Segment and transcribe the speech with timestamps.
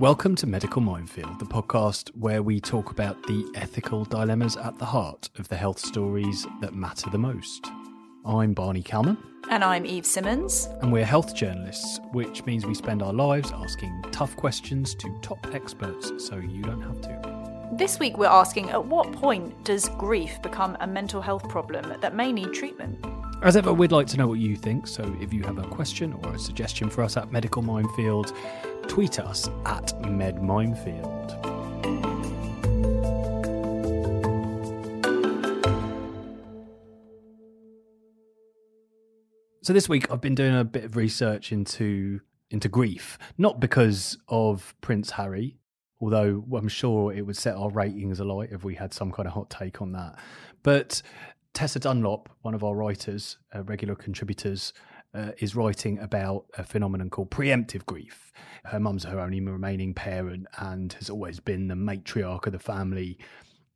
[0.00, 4.86] Welcome to Medical Minefield, the podcast where we talk about the ethical dilemmas at the
[4.86, 7.66] heart of the health stories that matter the most.
[8.24, 9.18] I'm Barney Calman.
[9.50, 10.70] And I'm Eve Simmons.
[10.80, 15.54] And we're health journalists, which means we spend our lives asking tough questions to top
[15.54, 17.68] experts so you don't have to.
[17.74, 22.14] This week we're asking at what point does grief become a mental health problem that
[22.14, 23.04] may need treatment?
[23.42, 26.12] As ever, we'd like to know what you think, so if you have a question
[26.12, 28.34] or a suggestion for us at Medical Minefield,
[28.88, 31.20] tweet us at MedMinefield.
[39.62, 42.20] So this week I've been doing a bit of research into
[42.50, 45.58] into grief, not because of Prince Harry,
[46.00, 49.34] although I'm sure it would set our ratings alight if we had some kind of
[49.34, 50.18] hot take on that.
[50.62, 51.02] But
[51.52, 54.72] Tessa Dunlop, one of our writers, uh, regular contributors,
[55.14, 58.32] uh, is writing about a phenomenon called preemptive grief.
[58.64, 63.18] Her mum's her only remaining parent and has always been the matriarch of the family.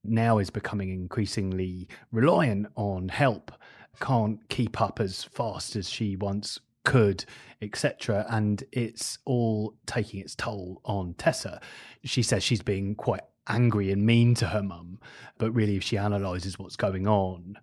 [0.04, 3.52] Now is becoming increasingly reliant on help,
[4.00, 7.24] can't keep up as fast as she once could,
[7.62, 8.26] etc.
[8.28, 11.60] And it's all taking its toll on Tessa.
[12.04, 14.98] She says she's being quite angry and mean to her mum,
[15.38, 17.58] but really, if she analyzes what's going on,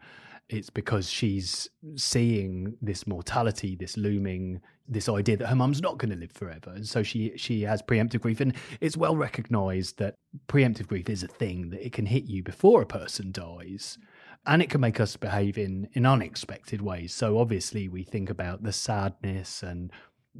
[0.51, 6.11] it's because she's seeing this mortality, this looming, this idea that her mum's not going
[6.11, 10.15] to live forever, and so she she has preemptive grief, and it's well recognised that
[10.47, 13.97] preemptive grief is a thing that it can hit you before a person dies,
[14.45, 17.13] and it can make us behave in in unexpected ways.
[17.13, 19.91] So obviously, we think about the sadness and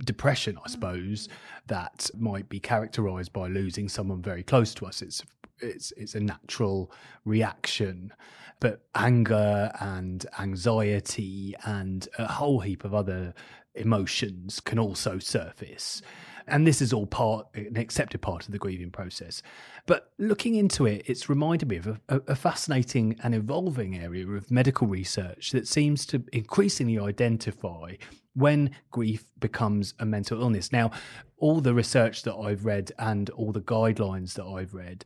[0.06, 1.32] depression, I suppose, mm.
[1.68, 5.02] that might be characterised by losing someone very close to us.
[5.02, 5.24] It's
[5.60, 6.92] it's it's a natural
[7.24, 8.12] reaction
[8.62, 13.34] but anger and anxiety and a whole heap of other
[13.74, 16.02] emotions can also surface.
[16.48, 19.42] And this is all part an accepted part of the grieving process.
[19.88, 24.52] But looking into it it's reminded me of a, a, fascinating and evolving area of
[24.52, 27.96] medical research that seems to increasingly identify
[28.34, 30.72] when grief becomes a mental illness.
[30.72, 30.92] Now
[31.38, 35.04] all the research that i've read and all the guidelines that i've read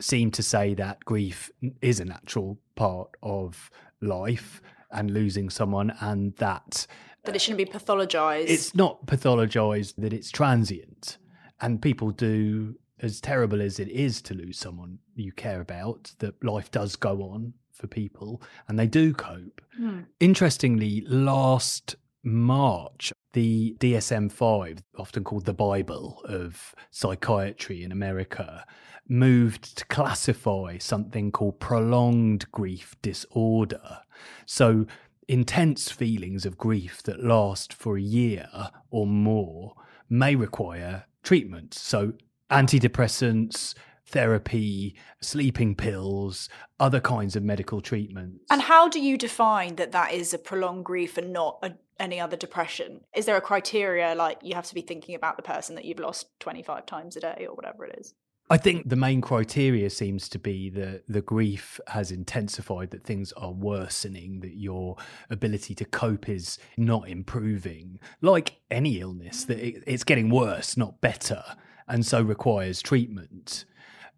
[0.00, 1.50] seem to say that grief
[1.82, 3.70] is a natural part of
[4.00, 6.86] life and losing someone and that
[7.24, 8.48] that it shouldn't be pathologized.
[8.48, 11.18] it's not pathologized that it's transient.
[11.60, 16.42] And people do as terrible as it is to lose someone you care about that
[16.44, 19.60] life does go on for people and they do cope.
[19.76, 20.00] Hmm.
[20.20, 28.64] interestingly last march the DSM 5, often called the Bible of psychiatry in America,
[29.08, 34.00] moved to classify something called prolonged grief disorder.
[34.46, 34.86] So,
[35.28, 38.48] intense feelings of grief that last for a year
[38.90, 39.74] or more
[40.08, 41.74] may require treatment.
[41.74, 42.14] So,
[42.50, 43.74] antidepressants,
[44.06, 46.48] therapy, sleeping pills,
[46.78, 48.44] other kinds of medical treatments.
[48.50, 52.20] And how do you define that that is a prolonged grief and not a, any
[52.20, 53.00] other depression?
[53.14, 55.98] Is there a criteria like you have to be thinking about the person that you've
[55.98, 58.14] lost 25 times a day or whatever it is?
[58.48, 63.32] I think the main criteria seems to be that the grief has intensified, that things
[63.32, 64.96] are worsening, that your
[65.30, 67.98] ability to cope is not improving.
[68.20, 71.42] Like any illness, that it's getting worse, not better,
[71.88, 73.64] and so requires treatment.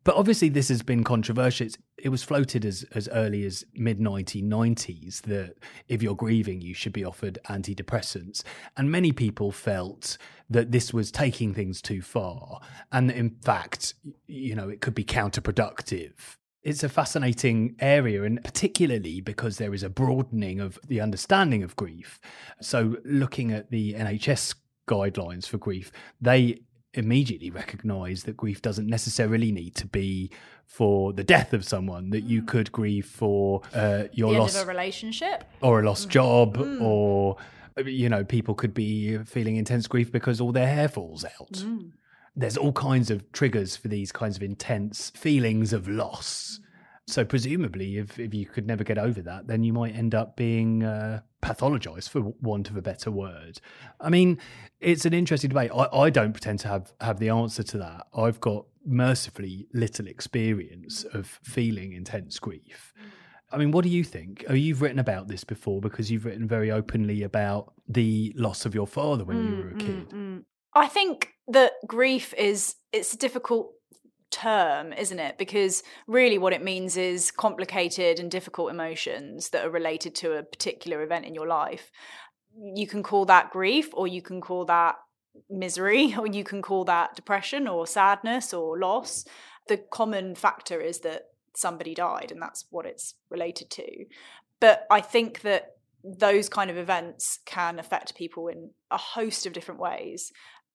[0.09, 1.67] But obviously, this has been controversial.
[1.67, 6.73] It's, it was floated as, as early as mid 1990s that if you're grieving, you
[6.73, 8.43] should be offered antidepressants.
[8.75, 10.17] And many people felt
[10.49, 12.61] that this was taking things too far.
[12.91, 13.93] And in fact,
[14.27, 16.15] you know, it could be counterproductive.
[16.63, 21.77] It's a fascinating area, and particularly because there is a broadening of the understanding of
[21.77, 22.19] grief.
[22.63, 24.55] So, looking at the NHS
[24.89, 26.63] guidelines for grief, they
[26.94, 30.31] immediately recognize that grief doesn't necessarily need to be
[30.65, 32.47] for the death of someone that you mm.
[32.47, 36.12] could grieve for uh, your the loss of a relationship or a lost mm.
[36.12, 36.81] job mm.
[36.81, 37.37] or
[37.85, 41.93] you know people could be feeling intense grief because all their hair falls out mm.
[42.35, 46.61] there's all kinds of triggers for these kinds of intense feelings of loss
[47.08, 50.37] so presumably, if if you could never get over that, then you might end up
[50.37, 53.60] being uh, pathologized, for want of a better word.
[54.00, 54.38] I mean,
[54.81, 55.70] it's an interesting debate.
[55.75, 58.06] I, I don't pretend to have have the answer to that.
[58.14, 62.93] I've got mercifully little experience of feeling intense grief.
[63.50, 64.44] I mean, what do you think?
[64.49, 68.75] Oh, you've written about this before because you've written very openly about the loss of
[68.75, 70.10] your father when mm, you were a mm, kid.
[70.10, 70.44] Mm, mm.
[70.75, 73.72] I think that grief is it's a difficult
[74.31, 75.39] term, isn't it?
[75.39, 80.43] Because really what it means is complicated and difficult emotions that are related to a
[80.43, 81.91] particular event in your life.
[82.57, 84.97] You can call that grief or you can call that
[85.51, 89.25] misery, or you can call that depression or sadness or loss.
[89.69, 94.05] The common factor is that somebody died, and that's what it's related to.
[94.61, 99.53] But I think that those kind of events can affect people in a host of
[99.53, 100.33] different ways.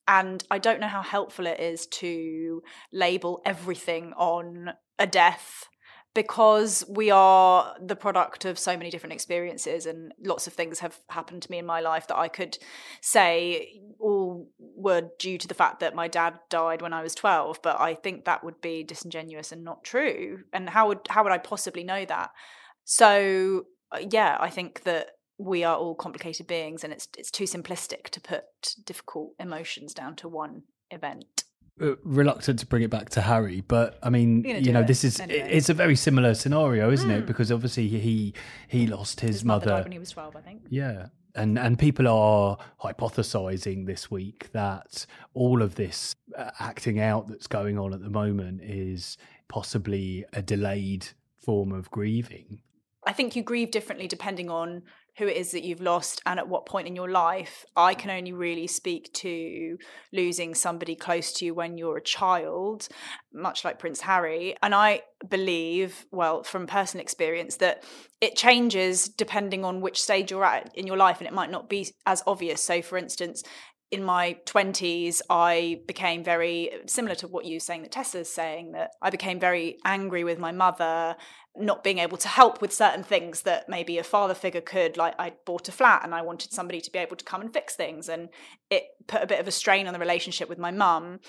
[0.07, 2.61] And I don't know how helpful it is to
[2.91, 5.67] label everything on a death
[6.13, 10.99] because we are the product of so many different experiences and lots of things have
[11.09, 12.57] happened to me in my life that I could
[13.01, 17.61] say all were due to the fact that my dad died when I was 12
[17.63, 20.41] but I think that would be disingenuous and not true.
[20.51, 22.29] And how would how would I possibly know that?
[22.83, 27.45] So uh, yeah I think that we are all complicated beings and it's it's too
[27.45, 28.43] simplistic to put
[28.85, 31.43] difficult emotions down to one event
[31.81, 35.19] uh, reluctant to bring it back to Harry, but I mean, you know, this is
[35.19, 35.49] anyway.
[35.51, 37.17] it's a very similar scenario, isn't mm.
[37.17, 37.19] it?
[37.21, 37.25] Hmm.
[37.25, 38.35] Because obviously he
[38.67, 40.61] he lost his, his mother, when he was twelve, I think.
[40.69, 47.27] Yeah, and and people are hypothesizing this week that all of this uh, acting out
[47.27, 51.07] that's going on at the moment is possibly a delayed
[51.43, 52.61] form of grieving.
[53.05, 54.83] I think you grieve differently depending on
[55.17, 57.65] who it is that you've lost and at what point in your life.
[57.75, 59.77] I can only really speak to
[60.11, 62.87] losing somebody close to you when you're a child,
[63.31, 64.55] much like Prince Harry.
[64.63, 67.83] And I believe, well, from personal experience, that
[68.21, 71.69] it changes depending on which stage you're at in your life and it might not
[71.69, 72.63] be as obvious.
[72.63, 73.43] So, for instance,
[73.93, 78.71] in my 20s, I became very similar to what you are saying that Tessa's saying,
[78.71, 81.15] that I became very angry with my mother
[81.55, 84.97] not being able to help with certain things that maybe a father figure could.
[84.97, 87.53] Like I bought a flat and I wanted somebody to be able to come and
[87.53, 88.29] fix things, and
[88.69, 91.19] it put a bit of a strain on the relationship with my mum.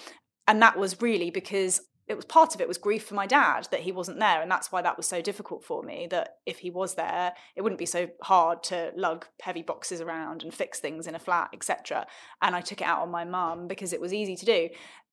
[0.47, 3.67] And that was really because it was part of it was grief for my dad
[3.71, 6.59] that he wasn't there and that's why that was so difficult for me that if
[6.59, 10.81] he was there it wouldn't be so hard to lug heavy boxes around and fix
[10.81, 12.07] things in a flat etc
[12.43, 14.69] and i took it out on my mum because it was easy to do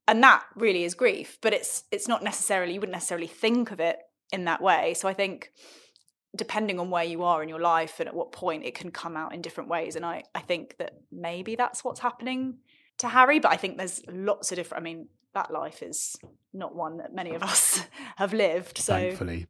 [0.08, 3.80] and that really is grief but it's it's not necessarily you wouldn't necessarily think of
[3.80, 3.98] it
[4.32, 4.94] in that way.
[4.94, 5.52] So I think
[6.36, 9.18] depending on where you are in your life and at what point it can come
[9.18, 9.96] out in different ways.
[9.96, 12.60] And I, I think that maybe that's what's happening
[13.00, 16.18] to Harry, but I think there's lots of different I mean, that life is
[16.54, 17.86] not one that many of us
[18.16, 18.78] have lived.
[18.78, 19.48] So thankfully.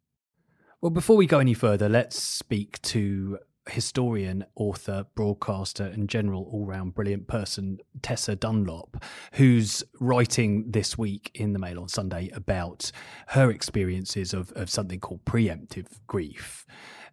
[0.81, 3.38] Well, before we go any further, let's speak to
[3.69, 9.04] historian, author, broadcaster, and general all round brilliant person, Tessa Dunlop,
[9.34, 12.92] who's writing this week in the Mail on Sunday about
[13.30, 16.66] her experiences of, of something called preemptive grief.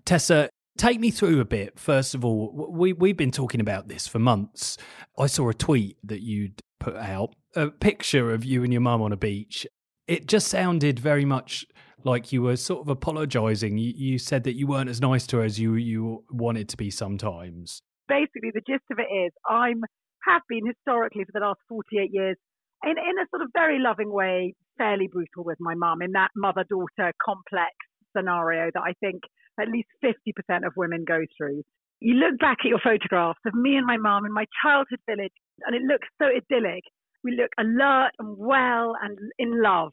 [0.04, 0.48] Tessa,
[0.78, 1.78] take me through a bit.
[1.78, 4.78] First of all, we, we've been talking about this for months.
[5.18, 9.02] I saw a tweet that you'd put out, a picture of you and your mum
[9.02, 9.66] on a beach.
[10.06, 11.66] It just sounded very much
[12.04, 13.78] like you were sort of apologizing.
[13.78, 16.76] You, you said that you weren't as nice to her as you you wanted to
[16.76, 17.82] be sometimes.
[18.08, 19.82] Basically, the gist of it is I'm
[20.26, 22.36] have been historically for the last 48 years
[22.84, 26.30] in in a sort of very loving way, fairly brutal with my mum in that
[26.36, 27.74] mother daughter complex
[28.16, 29.22] scenario that I think
[29.60, 31.62] at least 50% of women go through.
[32.00, 35.32] You look back at your photographs of me and my mum in my childhood village,
[35.66, 36.84] and it looks so idyllic.
[37.24, 39.92] We look alert and well and in love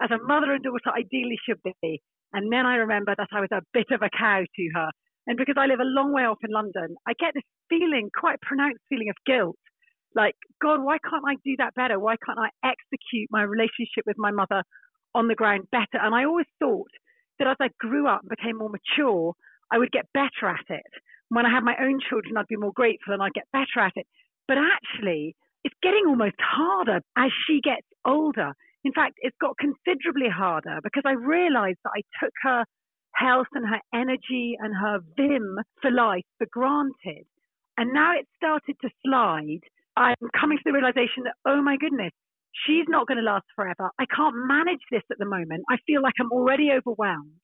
[0.00, 2.00] as a mother and daughter ideally should be.
[2.32, 4.88] And then I remember that I was a bit of a cow to her.
[5.26, 8.40] And because I live a long way off in London, I get this feeling, quite
[8.40, 9.56] pronounced feeling of guilt.
[10.14, 11.98] Like, God, why can't I do that better?
[11.98, 14.62] Why can't I execute my relationship with my mother
[15.14, 16.00] on the ground better?
[16.02, 16.90] And I always thought
[17.38, 19.34] that as I grew up and became more mature,
[19.70, 20.90] I would get better at it.
[21.28, 23.92] When I had my own children, I'd be more grateful and I'd get better at
[23.96, 24.06] it.
[24.48, 28.52] But actually, it's getting almost harder as she gets older.
[28.84, 32.64] In fact, it's got considerably harder because I realized that I took her
[33.14, 37.26] health and her energy and her vim for life for granted.
[37.76, 39.60] And now it's started to slide.
[39.96, 42.12] I'm coming to the realization that, oh my goodness,
[42.66, 43.90] she's not going to last forever.
[43.98, 45.64] I can't manage this at the moment.
[45.70, 47.38] I feel like I'm already overwhelmed.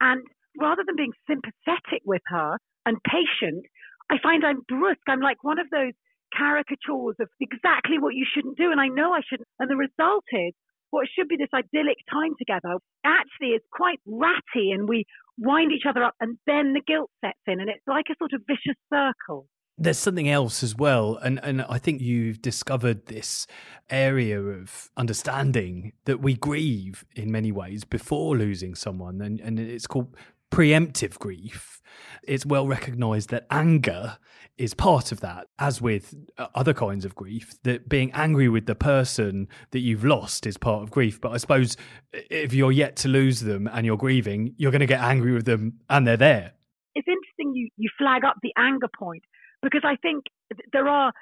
[0.00, 0.22] And
[0.60, 3.64] rather than being sympathetic with her and patient,
[4.10, 5.08] I find I'm brusque.
[5.08, 5.92] I'm like one of those
[6.36, 8.70] caricatures of exactly what you shouldn't do.
[8.70, 9.48] And I know I shouldn't.
[9.58, 10.52] And the result is
[10.96, 15.04] what should be this idyllic time together actually is quite ratty and we
[15.36, 18.32] wind each other up and then the guilt sets in and it's like a sort
[18.32, 19.46] of vicious circle.
[19.76, 23.46] There's something else as well, and, and I think you've discovered this
[23.90, 29.86] area of understanding that we grieve in many ways before losing someone, and, and it's
[29.86, 30.16] called
[30.50, 31.80] preemptive grief,
[32.22, 34.18] it's well recognized that anger
[34.58, 38.66] is part of that, as with uh, other kinds of grief, that being angry with
[38.66, 41.20] the person that you've lost is part of grief.
[41.20, 41.76] But I suppose
[42.12, 45.44] if you're yet to lose them and you're grieving, you're going to get angry with
[45.44, 46.52] them and they're there.
[46.94, 49.22] It's interesting you, you flag up the anger point
[49.62, 50.24] because I think
[50.72, 51.12] there are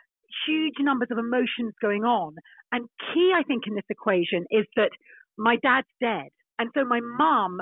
[0.46, 2.36] huge numbers of emotions going on.
[2.70, 4.90] And key, I think, in this equation is that
[5.36, 6.28] my dad's dead.
[6.58, 7.60] And so my mum,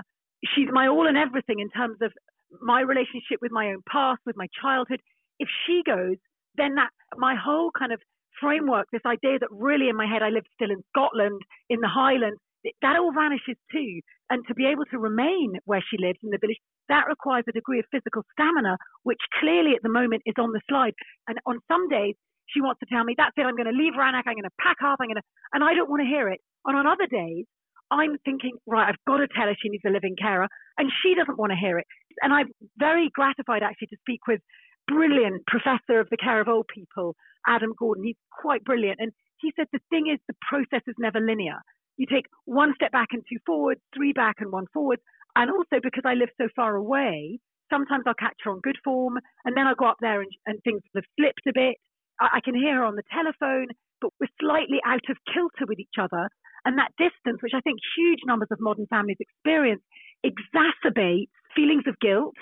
[0.55, 2.13] she's my all and everything in terms of
[2.61, 5.01] my relationship with my own past, with my childhood.
[5.39, 6.17] If she goes,
[6.57, 8.01] then that my whole kind of
[8.41, 11.89] framework, this idea that really in my head I lived still in Scotland, in the
[11.89, 12.41] Highlands,
[12.83, 14.01] that all vanishes too.
[14.31, 17.53] And to be able to remain where she lives in the village, that requires a
[17.53, 20.95] degree of physical stamina, which clearly at the moment is on the slide.
[21.29, 22.15] And on some days,
[22.49, 24.61] she wants to tell me, that's it, I'm going to leave Rannoch, I'm going to
[24.61, 26.41] pack up, I'm going to, and I don't want to hear it.
[26.67, 27.47] And on other days,
[27.93, 31.15] I'm thinking, right, I've got to tell her she needs a living carer, and she
[31.15, 31.87] doesn't want to hear it.
[32.23, 34.41] And I'm very gratified actually to speak with
[34.89, 37.15] brilliant professor of the care of old people,
[37.47, 38.05] Adam Gordon.
[38.05, 38.99] He's quite brilliant.
[39.01, 41.59] And he said the thing is, the process is never linear.
[41.97, 44.99] You take one step back and two forwards, three back and one forward.
[45.37, 47.39] And also because I live so far away,
[47.71, 50.59] sometimes I'll catch her on good form and then I'll go up there and, and
[50.63, 51.77] things have slipped a bit.
[52.21, 53.69] I, I can hear her on the telephone,
[54.01, 56.29] but we're slightly out of kilter with each other.
[56.65, 59.83] And that distance, which I think huge numbers of modern families experience,
[60.25, 62.35] exacerbates feelings of guilt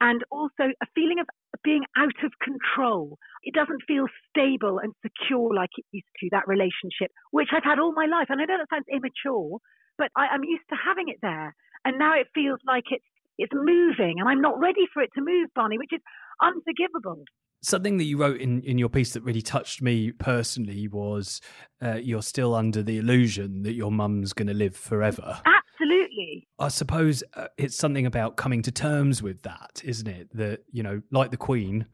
[0.00, 1.26] and also a feeling of
[1.62, 3.18] being out of control.
[3.42, 7.78] It doesn't feel stable and secure like it used to, that relationship, which I've had
[7.78, 8.26] all my life.
[8.28, 9.58] And I know that sounds immature,
[9.98, 11.54] but I, I'm used to having it there.
[11.84, 13.04] And now it feels like it's
[13.38, 16.02] it's moving and I'm not ready for it to move, Barney, which is
[16.42, 17.24] unforgivable.
[17.62, 21.40] Something that you wrote in, in your piece that really touched me personally was
[21.82, 25.40] uh, you're still under the illusion that your mum's going to live forever.
[25.44, 26.48] Absolutely.
[26.58, 30.28] I suppose uh, it's something about coming to terms with that, isn't it?
[30.34, 31.86] That, you know, like the Queen,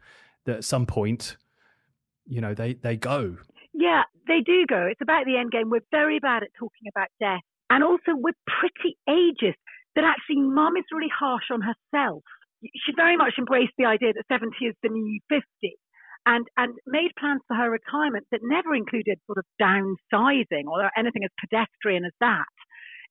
[0.45, 1.37] that at some point,
[2.27, 3.37] you know, they, they go.
[3.73, 4.87] Yeah, they do go.
[4.91, 5.71] It's about the end game.
[5.71, 7.43] We're very bad at talking about death.
[7.71, 9.59] And also, we're pretty ageist
[9.97, 12.23] that actually mum is really harsh on herself.
[12.63, 15.43] She very much embraced the idea that 70 is the new 50
[16.27, 21.23] and, and made plans for her retirement that never included sort of downsizing or anything
[21.25, 22.51] as pedestrian as that.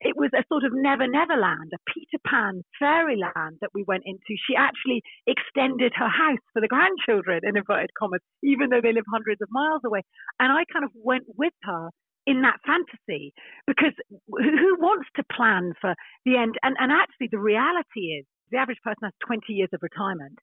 [0.02, 4.04] It was a sort of never never land, a Peter Pan fairyland that we went
[4.06, 4.36] into.
[4.36, 9.08] She actually extended her house for the grandchildren, in inverted commas, even though they live
[9.10, 10.02] hundreds of miles away.
[10.40, 11.90] And I kind of went with her
[12.28, 13.32] in that fantasy
[13.66, 13.94] because
[14.28, 16.56] who wants to plan for the end?
[16.62, 20.40] And, and actually, the reality is the average person has 20 years of retirement.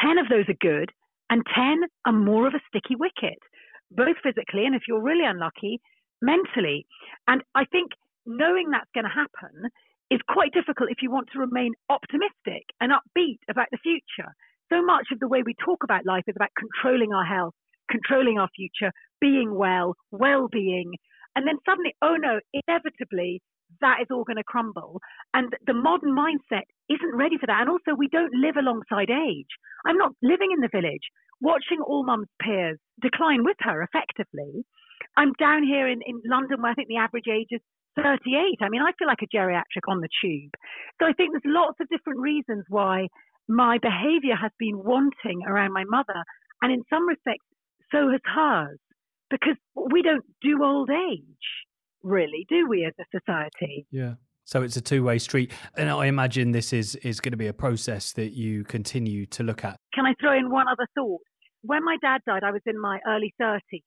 [0.00, 0.90] 10 of those are good,
[1.30, 3.38] and 10 are more of a sticky wicket,
[3.90, 5.80] both physically and if you're really unlucky,
[6.20, 6.86] mentally.
[7.28, 7.92] And I think
[8.26, 9.70] knowing that's going to happen
[10.10, 14.30] is quite difficult if you want to remain optimistic and upbeat about the future.
[14.72, 17.54] So much of the way we talk about life is about controlling our health,
[17.90, 20.92] controlling our future, being well, well being.
[21.36, 23.42] And then suddenly, oh no, inevitably,
[23.80, 25.00] that is all going to crumble.
[25.32, 27.60] And the modern mindset isn't ready for that.
[27.60, 29.50] And also, we don't live alongside age.
[29.86, 34.64] I'm not living in the village, watching all mum's peers decline with her effectively.
[35.16, 37.60] I'm down here in, in London where I think the average age is
[37.96, 38.58] 38.
[38.60, 40.50] I mean, I feel like a geriatric on the tube.
[41.00, 43.08] So I think there's lots of different reasons why
[43.48, 46.24] my behavior has been wanting around my mother.
[46.62, 47.44] And in some respects,
[47.92, 48.78] so has hers,
[49.30, 51.46] because we don't do old age,
[52.04, 53.86] really, do we, as a society?
[53.90, 54.14] Yeah.
[54.44, 57.54] So it's a two-way street, and I imagine this is is going to be a
[57.54, 59.78] process that you continue to look at.
[59.94, 61.22] Can I throw in one other thought?
[61.62, 63.82] When my dad died, I was in my early 30s.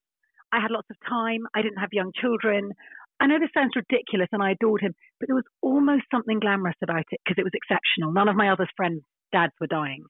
[0.52, 1.46] I had lots of time.
[1.56, 2.72] I didn't have young children.
[3.20, 6.78] I know this sounds ridiculous and I adored him, but there was almost something glamorous
[6.82, 8.12] about it because it was exceptional.
[8.12, 10.06] None of my other friends' dads were dying.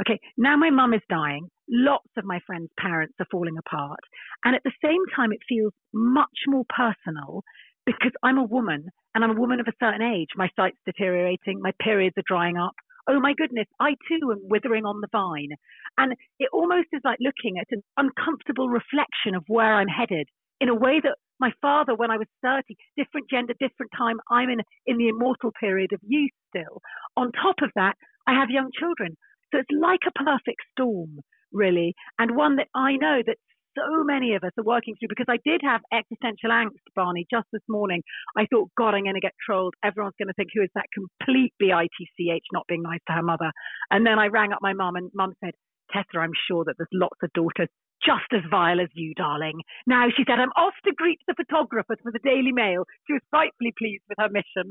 [0.00, 1.48] Okay, now my mum is dying.
[1.68, 4.00] Lots of my friends' parents are falling apart.
[4.44, 7.42] And at the same time, it feels much more personal
[7.84, 10.28] because I'm a woman and I'm a woman of a certain age.
[10.36, 12.72] My sight's deteriorating, my periods are drying up.
[13.08, 15.50] Oh my goodness, I too am withering on the vine.
[15.98, 20.28] And it almost is like looking at an uncomfortable reflection of where I'm headed
[20.60, 24.50] in a way that my father, when I was 30, different gender, different time, I'm
[24.50, 26.80] in, in the immortal period of youth still.
[27.16, 27.94] On top of that,
[28.26, 29.16] I have young children.
[29.52, 31.20] So it's like a perfect storm,
[31.52, 33.36] really, and one that I know that
[33.78, 37.46] so many of us are working through because I did have existential angst, Barney, just
[37.52, 38.02] this morning.
[38.36, 39.74] I thought, God, I'm going to get trolled.
[39.84, 43.52] Everyone's going to think, who is that complete bitch not being nice to her mother?
[43.90, 45.54] And then I rang up my mum, and mum said,
[45.92, 47.68] Tessa, I'm sure that there's lots of daughters
[48.04, 49.60] just as vile as you, darling.
[49.86, 52.84] Now, she said, I'm off to greet the photographers for the Daily Mail.
[53.06, 54.70] She was frightfully pleased with her mission.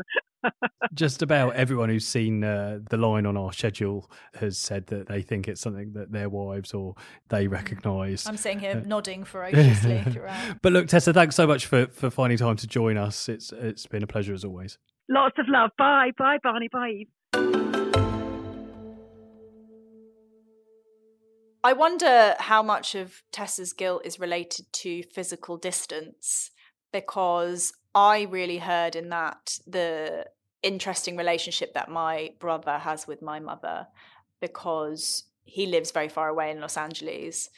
[0.94, 4.10] just about everyone who's seen uh, the line on our schedule
[4.40, 6.96] has said that they think it's something that their wives or
[7.30, 8.26] they recognise.
[8.28, 10.62] I'm sitting here uh, nodding ferociously throughout.
[10.62, 13.30] But look, Tessa, thanks so much for, for finding time to join us.
[13.30, 14.78] It's It's been a pleasure as always.
[15.08, 15.72] Lots of love.
[15.78, 16.12] Bye.
[16.18, 16.70] Bye, Barney.
[16.72, 17.69] Bye.
[21.70, 26.50] I wonder how much of Tessa's guilt is related to physical distance
[26.92, 30.26] because I really heard in that the
[30.64, 33.86] interesting relationship that my brother has with my mother
[34.42, 37.52] because he lives very far away in Los Angeles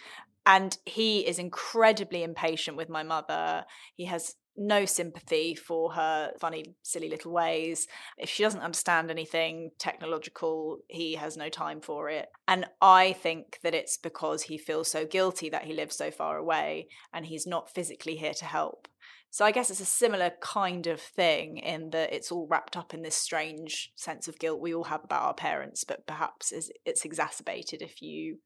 [0.45, 3.63] and he is incredibly impatient with my mother.
[3.95, 7.87] He has no sympathy for her funny, silly little ways.
[8.17, 12.29] If she doesn't understand anything technological, he has no time for it.
[12.47, 16.37] And I think that it's because he feels so guilty that he lives so far
[16.37, 18.87] away and he's not physically here to help.
[19.33, 22.93] So I guess it's a similar kind of thing in that it's all wrapped up
[22.93, 26.51] in this strange sense of guilt we all have about our parents, but perhaps
[26.85, 28.39] it's exacerbated if you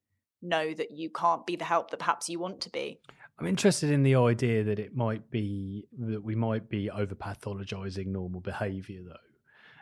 [0.43, 2.99] know that you can't be the help that perhaps you want to be.
[3.37, 8.07] I'm interested in the idea that it might be that we might be over pathologizing
[8.07, 9.15] normal behavior though.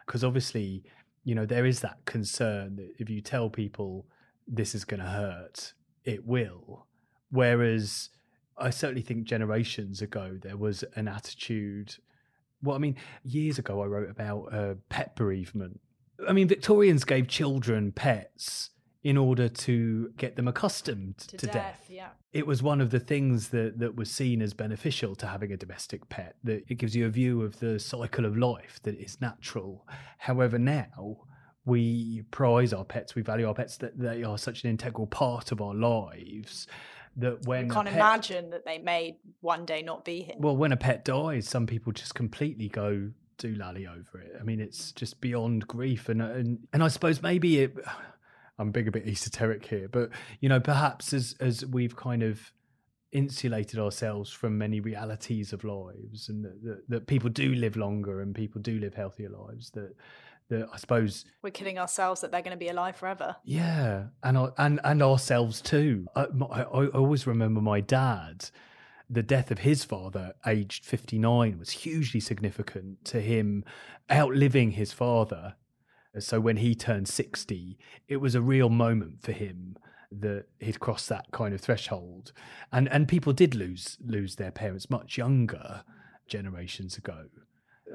[0.06, 0.84] Because obviously,
[1.24, 4.08] you know, there is that concern that if you tell people
[4.48, 6.88] this is going to hurt, it will.
[7.30, 8.10] Whereas
[8.58, 11.96] I certainly think generations ago there was an attitude.
[12.64, 15.80] Well, I mean, years ago I wrote about uh, pet bereavement.
[16.28, 18.72] I mean, Victorians gave children pets
[19.04, 21.54] in order to get them accustomed to, to death.
[21.54, 21.86] death.
[21.90, 22.10] Yeah.
[22.32, 25.58] It was one of the things that, that was seen as beneficial to having a
[25.58, 29.20] domestic pet, that it gives you a view of the cycle of life that is
[29.20, 29.86] natural.
[30.20, 31.18] However, now
[31.66, 35.52] we prize our pets, we value our pets, that they are such an integral part
[35.52, 36.68] of our lives
[37.18, 40.36] that when you can't pet, imagine that they may one day not be here.
[40.40, 44.36] Well, when a pet dies, some people just completely go doolally over it.
[44.40, 47.78] I mean, it's just beyond grief, and and and I suppose maybe it
[48.60, 52.52] I'm being a bit esoteric here, but you know, perhaps as as we've kind of
[53.12, 58.22] insulated ourselves from many realities of lives, and that, that, that people do live longer
[58.22, 59.72] and people do live healthier lives.
[59.72, 59.96] That
[60.50, 63.38] that I suppose we're kidding ourselves that they're going to be alive forever.
[63.44, 66.08] Yeah, and and and ourselves too.
[66.16, 68.50] I, I, I always remember my dad.
[69.10, 73.64] The death of his father, aged 59, was hugely significant to him
[74.10, 75.56] outliving his father
[76.20, 79.78] so when he turned 60, it was a real moment for him
[80.12, 82.32] that he'd crossed that kind of threshold.
[82.72, 85.84] And and people did lose lose their parents much younger
[86.28, 87.26] generations ago.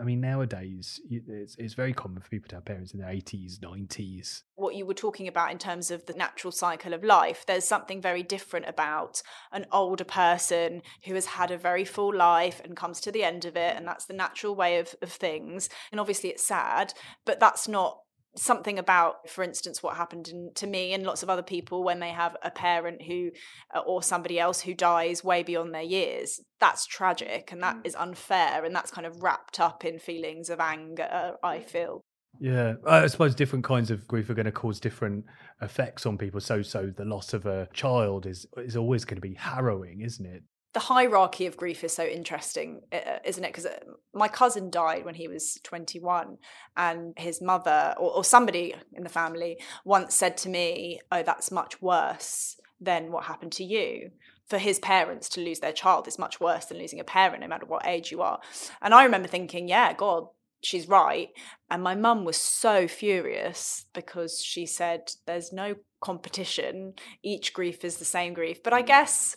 [0.00, 3.59] I mean, nowadays it's, it's very common for people to have parents in their 80s,
[3.59, 4.42] 90s.
[4.54, 8.00] What you were talking about in terms of the natural cycle of life, there's something
[8.00, 13.00] very different about an older person who has had a very full life and comes
[13.00, 13.76] to the end of it.
[13.76, 15.68] And that's the natural way of, of things.
[15.90, 17.98] And obviously it's sad, but that's not
[18.38, 22.01] something about for instance what happened in, to me and lots of other people when
[22.01, 23.31] they have a parent who
[23.74, 27.87] uh, or somebody else who dies way beyond their years that's tragic and that mm.
[27.87, 32.03] is unfair and that's kind of wrapped up in feelings of anger i feel
[32.40, 35.24] yeah, I suppose different kinds of grief are going to cause different
[35.61, 36.40] effects on people.
[36.40, 40.24] So, so the loss of a child is is always going to be harrowing, isn't
[40.24, 40.42] it?
[40.79, 43.49] The hierarchy of grief is so interesting, uh, isn't it?
[43.49, 43.81] Because uh,
[44.14, 46.38] my cousin died when he was 21,
[46.77, 51.51] and his mother or, or, somebody in the family once said to me, Oh, that's
[51.51, 54.12] much worse than what happened to you.
[54.47, 57.49] For his parents to lose their child is much worse than losing a parent, no
[57.49, 58.38] matter what age you are.
[58.81, 60.29] And I remember thinking, Yeah, God,
[60.62, 61.31] she's right.
[61.69, 66.95] And my mum was so furious because she said, There's no competition.
[67.25, 68.62] Each grief is the same grief.
[68.62, 69.37] But I guess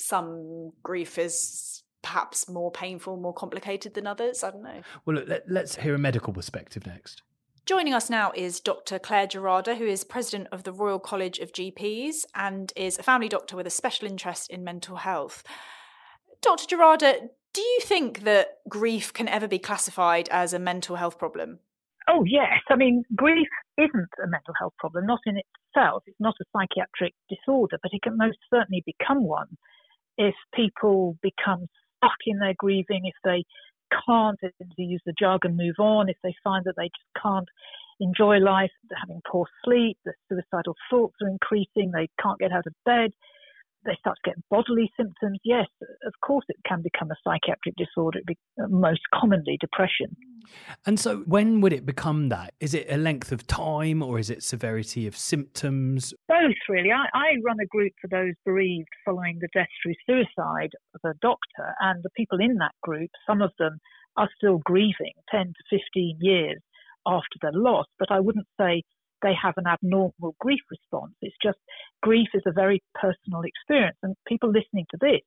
[0.00, 4.42] some grief is perhaps more painful, more complicated than others.
[4.42, 4.82] I don't know.
[5.04, 7.22] Well, look, let, let's hear a medical perspective next.
[7.66, 8.98] Joining us now is Dr.
[8.98, 13.28] Clare Gerada, who is president of the Royal College of GPs and is a family
[13.28, 15.44] doctor with a special interest in mental health.
[16.40, 16.74] Dr.
[16.74, 21.58] Gerada, do you think that grief can ever be classified as a mental health problem?
[22.08, 22.60] Oh, yes.
[22.70, 26.02] I mean, grief isn't a mental health problem, not in itself.
[26.06, 29.58] It's not a psychiatric disorder, but it can most certainly become one
[30.20, 33.42] if people become stuck in their grieving, if they
[34.06, 37.48] can't, to use the jargon, move on, if they find that they just can't
[38.00, 42.66] enjoy life, they're having poor sleep, the suicidal thoughts are increasing, they can't get out
[42.66, 43.10] of bed,
[43.86, 45.66] they start to get bodily symptoms, yes,
[46.06, 50.14] of course it can become a psychiatric disorder, uh, most commonly depression.
[50.86, 52.54] And so, when would it become that?
[52.60, 56.14] Is it a length of time or is it severity of symptoms?
[56.28, 56.92] Both, really.
[56.92, 61.14] I, I run a group for those bereaved following the death through suicide of a
[61.20, 63.78] doctor, and the people in that group, some of them
[64.16, 66.60] are still grieving 10 to 15 years
[67.06, 68.82] after their loss, but I wouldn't say
[69.22, 71.12] they have an abnormal grief response.
[71.20, 71.58] It's just
[72.02, 73.96] grief is a very personal experience.
[74.02, 75.20] And people listening to this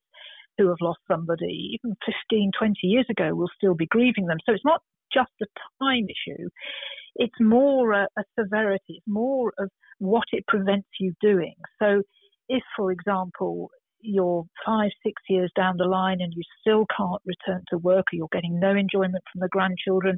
[0.58, 4.38] who have lost somebody even 15, 20 years ago will still be grieving them.
[4.46, 4.82] So it's not
[5.14, 5.46] just a
[5.84, 6.50] time issue.
[7.16, 11.56] it's more a, a severity, it's more of what it prevents you doing.
[11.80, 12.02] So,
[12.50, 13.70] if, for example,
[14.02, 18.16] you're five, six years down the line and you still can't return to work or
[18.18, 20.18] you're getting no enjoyment from the grandchildren,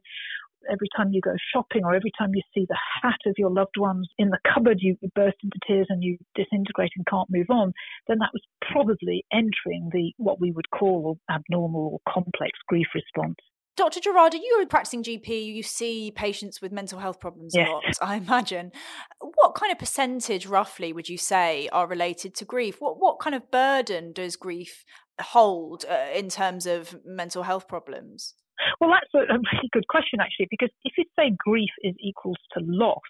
[0.72, 3.78] every time you go shopping or every time you see the hat of your loved
[3.78, 7.74] ones in the cupboard, you burst into tears and you disintegrate and can't move on,
[8.08, 13.36] then that was probably entering the what we would call abnormal or complex grief response.
[13.76, 14.00] Dr.
[14.00, 17.84] Gerada, you are a practicing GP, you see patients with mental health problems a lot,
[18.02, 18.72] I imagine.
[19.20, 22.78] What kind of percentage, roughly, would you say are related to grief?
[22.80, 24.86] What, what kind of burden does grief
[25.20, 28.34] hold uh, in terms of mental health problems?
[28.80, 32.38] Well, that's a, a really good question, actually, because if you say grief is equals
[32.54, 33.02] to loss,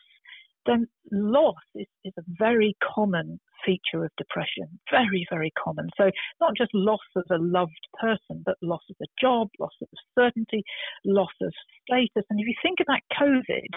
[0.66, 4.68] then loss is, is a very common feature of depression.
[4.92, 5.90] Very, very common.
[5.98, 9.88] So, not just loss of a loved person, but loss of a job, loss of
[10.18, 10.64] certainty,
[11.04, 11.52] loss of
[11.84, 12.26] status.
[12.30, 13.68] And if you think about COVID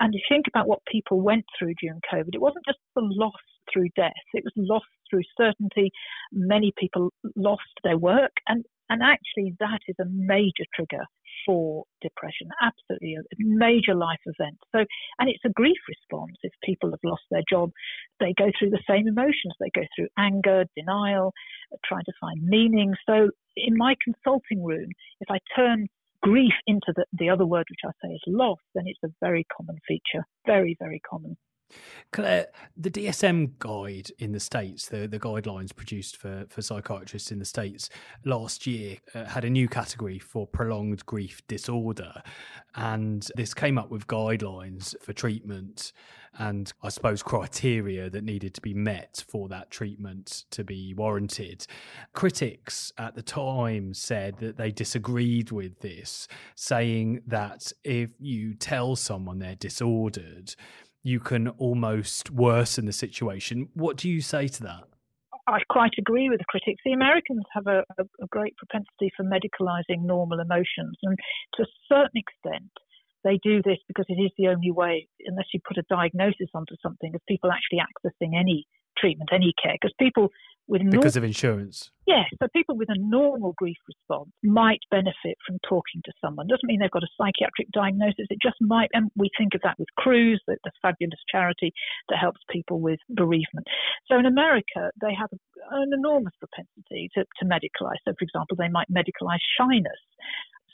[0.00, 3.32] and you think about what people went through during COVID, it wasn't just the loss
[3.72, 5.90] through death, it was loss through certainty.
[6.32, 11.04] Many people lost their work, and and actually, that is a major trigger
[11.44, 14.58] for depression, absolutely a major life event.
[14.72, 14.80] So,
[15.18, 16.36] and it's a grief response.
[16.42, 17.70] If people have lost their job,
[18.20, 19.54] they go through the same emotions.
[19.60, 21.32] They go through anger, denial,
[21.84, 22.94] trying to find meaning.
[23.06, 24.88] So, in my consulting room,
[25.20, 25.86] if I turn
[26.22, 29.46] grief into the, the other word, which I say is loss, then it's a very
[29.56, 30.24] common feature.
[30.46, 31.36] Very, very common.
[32.12, 37.44] The DSM guide in the States, the, the guidelines produced for, for psychiatrists in the
[37.44, 37.90] States
[38.24, 42.22] last year, uh, had a new category for prolonged grief disorder.
[42.74, 45.92] And this came up with guidelines for treatment
[46.38, 51.66] and I suppose criteria that needed to be met for that treatment to be warranted.
[52.12, 58.96] Critics at the time said that they disagreed with this, saying that if you tell
[58.96, 60.54] someone they're disordered,
[61.06, 63.68] you can almost worsen the situation.
[63.74, 64.84] What do you say to that?
[65.46, 66.82] I quite agree with the critics.
[66.84, 71.16] The Americans have a, a, a great propensity for medicalizing normal emotions, and
[71.54, 72.72] to a certain extent,
[73.22, 76.74] they do this because it is the only way, unless you put a diagnosis onto
[76.82, 78.66] something, of people actually accessing any
[78.98, 79.74] treatment, any care.
[79.80, 80.30] Because people
[80.68, 81.90] with because of insurance.
[82.06, 86.46] Yes, so people with a normal grief response might benefit from talking to someone.
[86.46, 88.26] Doesn't mean they've got a psychiatric diagnosis.
[88.30, 91.72] It just might, and we think of that with Cruse, the, the fabulous charity
[92.08, 93.66] that helps people with bereavement.
[94.10, 95.30] So in America, they have
[95.70, 98.02] an enormous propensity to, to medicalize.
[98.04, 100.00] So, for example, they might medicalize shyness.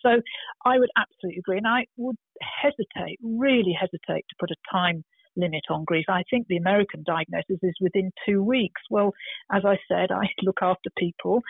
[0.02, 0.20] So
[0.64, 5.04] I would absolutely agree, and I would hesitate, really hesitate, to put a time
[5.36, 6.06] limit on grief.
[6.08, 8.80] I think the American diagnosis is within two weeks.
[8.90, 9.12] Well,
[9.52, 11.42] as I said, I look after people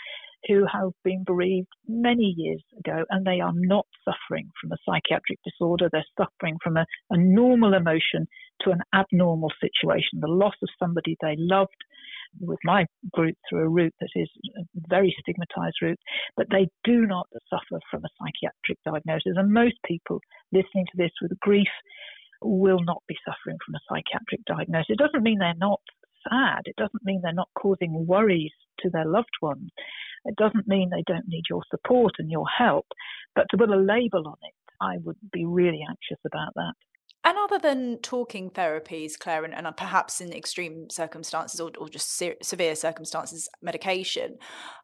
[0.48, 5.38] who have been bereaved many years ago and they are not suffering from a psychiatric
[5.44, 5.88] disorder.
[5.90, 8.26] They're suffering from a, a normal emotion
[8.62, 11.70] to an abnormal situation, the loss of somebody they loved
[12.40, 15.98] with my group through a route that is a very stigmatized route,
[16.36, 19.34] but they do not suffer from a psychiatric diagnosis.
[19.36, 20.20] And most people
[20.52, 21.68] listening to this with grief
[22.44, 24.90] will not be suffering from a psychiatric diagnosis.
[24.90, 25.80] It doesn't mean they're not
[26.28, 26.62] sad.
[26.64, 29.70] It doesn't mean they're not causing worries to their loved ones.
[30.24, 32.86] It doesn't mean they don't need your support and your help.
[33.34, 36.74] But to put a label on it, I would be really anxious about that.
[37.24, 41.88] And other than talking therapies, Clare, and, and uh, perhaps in extreme circumstances or, or
[41.88, 44.38] just se- severe circumstances, medication,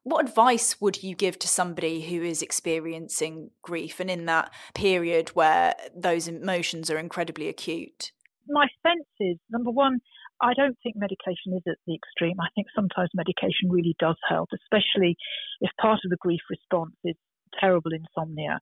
[0.05, 5.31] what advice would you give to somebody who is experiencing grief and in that period
[5.31, 8.13] where those emotions are incredibly acute?
[8.49, 9.99] My sense is number one,
[10.41, 12.37] I don't think medication is at the extreme.
[12.41, 15.17] I think sometimes medication really does help, especially
[15.61, 17.17] if part of the grief response is
[17.59, 18.61] terrible insomnia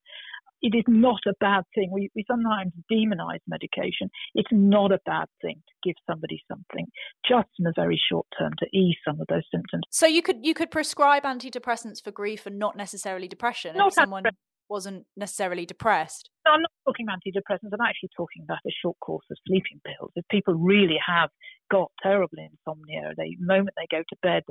[0.63, 1.91] it is not a bad thing.
[1.93, 4.11] We, we sometimes demonize medication.
[4.35, 6.87] It's not a bad thing to give somebody something
[7.29, 9.85] just in the very short term to ease some of those symptoms.
[9.91, 13.95] So you could you could prescribe antidepressants for grief and not necessarily depression not if
[13.95, 14.25] someone
[14.69, 16.31] wasn't necessarily depressed.
[16.47, 17.73] I'm not talking about antidepressants.
[17.73, 20.13] I'm actually talking about a short course of sleeping pills.
[20.15, 21.31] If people really have
[21.71, 24.43] got terrible insomnia, the moment they go to bed,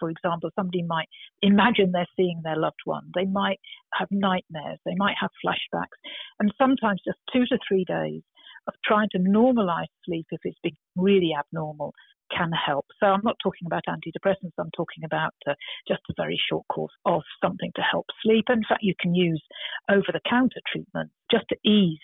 [0.00, 1.08] for example, somebody might
[1.42, 3.10] imagine they're seeing their loved one.
[3.14, 3.60] They might
[3.94, 4.78] have nightmares.
[4.84, 5.98] They might have flashbacks.
[6.40, 8.22] And sometimes just two to three days
[8.66, 11.94] of trying to normalize sleep if it's been really abnormal
[12.36, 12.86] can help.
[13.00, 15.54] So I'm not talking about antidepressants, I'm talking about uh,
[15.86, 18.46] just a very short course of something to help sleep.
[18.48, 19.42] In fact, you can use
[19.90, 21.98] over the counter treatment just to ease.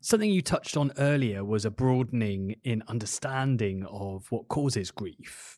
[0.00, 5.56] Something you touched on earlier was a broadening in understanding of what causes grief.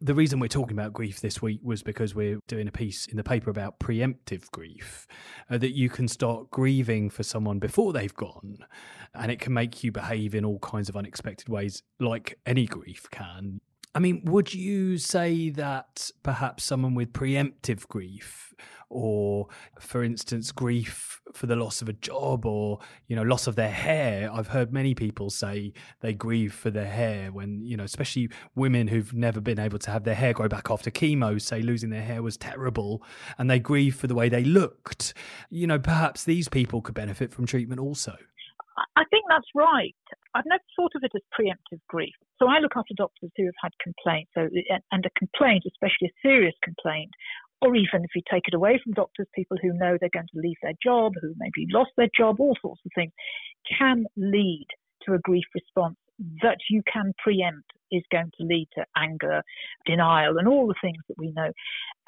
[0.00, 3.16] The reason we're talking about grief this week was because we're doing a piece in
[3.16, 5.06] the paper about preemptive grief,
[5.48, 8.58] uh, that you can start grieving for someone before they've gone,
[9.14, 13.06] and it can make you behave in all kinds of unexpected ways, like any grief
[13.10, 13.60] can.
[13.94, 18.52] I mean, would you say that perhaps someone with preemptive grief,
[18.88, 23.56] or for instance, grief for the loss of a job or, you know, loss of
[23.56, 24.30] their hair?
[24.32, 28.88] I've heard many people say they grieve for their hair when, you know, especially women
[28.88, 32.02] who've never been able to have their hair grow back after chemo say losing their
[32.02, 33.02] hair was terrible
[33.38, 35.14] and they grieve for the way they looked.
[35.50, 38.16] You know, perhaps these people could benefit from treatment also.
[38.94, 39.94] I think that's right.
[40.34, 42.14] I've never thought of it as preemptive grief.
[42.38, 44.48] So I look after doctors who have had complaints, so,
[44.92, 47.10] and a complaint, especially a serious complaint,
[47.62, 50.40] or even if you take it away from doctors, people who know they're going to
[50.40, 53.12] leave their job, who maybe lost their job, all sorts of things,
[53.78, 54.66] can lead
[55.02, 55.96] to a grief response
[56.42, 59.42] that you can preempt is going to lead to anger,
[59.84, 61.50] denial, and all the things that we know.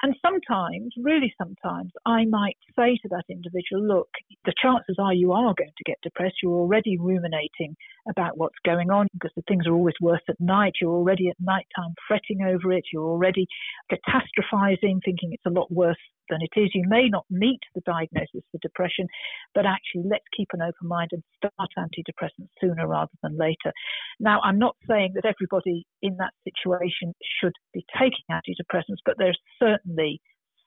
[0.01, 4.09] And sometimes, really sometimes, I might say to that individual, look,
[4.45, 6.35] the chances are you are going to get depressed.
[6.41, 7.75] You're already ruminating
[8.09, 10.73] about what's going on because the things are always worse at night.
[10.81, 12.85] You're already at night time fretting over it.
[12.93, 13.45] You're already
[13.91, 15.97] catastrophizing, thinking it's a lot worse
[16.29, 16.69] than it is.
[16.73, 19.07] You may not meet the diagnosis for depression,
[19.53, 23.73] but actually let's keep an open mind and start antidepressants sooner rather than later.
[24.19, 25.68] Now, I'm not saying that everybody
[26.01, 30.21] in that situation should be taking antidepressants, but there's certainly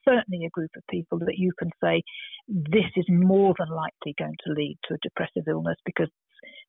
[0.05, 2.03] certainly a group of people that you can say
[2.49, 6.09] this is more than likely going to lead to a depressive illness because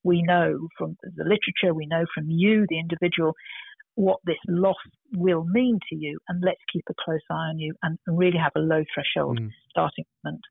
[0.03, 3.33] we know from the literature, we know from you, the individual,
[3.95, 4.75] what this loss
[5.13, 8.51] will mean to you, and let's keep a close eye on you and, really have
[8.55, 9.49] a low threshold mm.
[9.69, 10.41] starting point.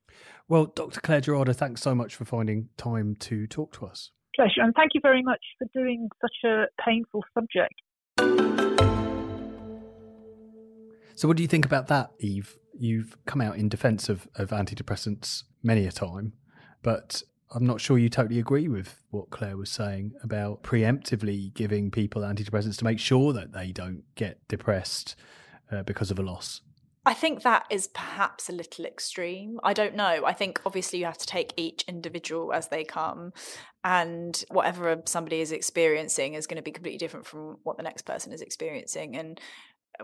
[0.48, 1.00] Well, Dr.
[1.00, 4.10] Clare Gerada, thanks so much for finding time to talk to us.
[4.34, 7.74] Pleasure, and thank you very much for doing such a painful subject.
[11.14, 12.56] So, what do you think about that, Eve?
[12.78, 16.32] You've come out in defence of, of antidepressants many a time,
[16.82, 17.22] but
[17.54, 22.22] I'm not sure you totally agree with what Clare was saying about preemptively giving people
[22.22, 25.14] antidepressants to make sure that they don't get depressed
[25.70, 26.62] uh, because of a loss.
[27.04, 29.58] I think that is perhaps a little extreme.
[29.64, 30.22] I don't know.
[30.24, 33.32] I think obviously you have to take each individual as they come,
[33.82, 38.02] and whatever somebody is experiencing is going to be completely different from what the next
[38.02, 39.40] person is experiencing, and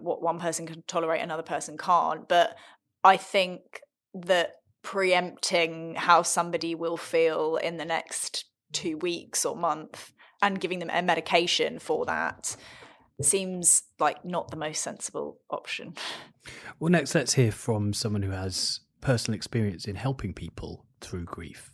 [0.01, 2.29] what one person can tolerate, another person can't.
[2.29, 2.57] But
[3.05, 3.81] I think
[4.15, 10.79] that preempting how somebody will feel in the next two weeks or month and giving
[10.79, 12.57] them a medication for that
[13.21, 15.95] seems like not the most sensible option.
[16.81, 21.73] Well, next, let's hear from someone who has personal experience in helping people through grief.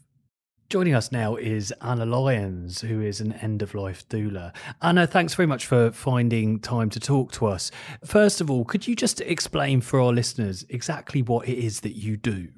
[0.71, 4.53] Joining us now is Anna Lyons, who is an end of life doula.
[4.83, 7.71] Anna, thanks very much for finding time to talk to us.
[8.05, 11.93] First of all, could you just explain for our listeners exactly what it is that
[11.93, 12.49] you do?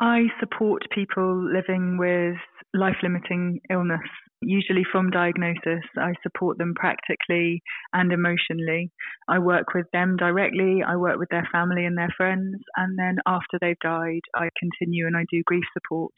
[0.00, 2.36] I support people living with
[2.74, 4.00] life limiting illness.
[4.42, 8.90] Usually from diagnosis, I support them practically and emotionally.
[9.28, 13.16] I work with them directly, I work with their family and their friends, and then
[13.26, 16.12] after they've died, I continue and I do grief support.